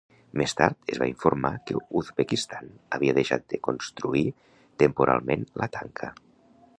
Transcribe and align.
Més 0.41 0.53
tard 0.59 0.87
es 0.93 0.99
va 1.01 1.07
informar 1.09 1.51
que 1.67 1.77
Uzbekistan 1.99 2.71
havia 2.97 3.15
deixat 3.19 3.45
de 3.55 3.61
construir 3.69 4.23
temporalment 4.85 5.45
la 5.63 5.73
tanca. 5.77 6.11